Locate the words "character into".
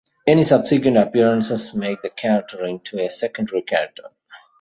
2.09-2.97